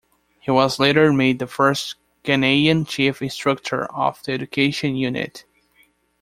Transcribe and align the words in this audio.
He 0.39 0.49
was 0.49 0.79
later 0.79 1.13
made 1.13 1.37
the 1.37 1.45
first 1.45 1.93
Ghanaian 2.23 2.87
Chief 2.87 3.21
Instructor 3.21 3.85
of 3.93 4.23
the 4.23 4.31
Education 4.33 4.95
Unit. 4.95 5.45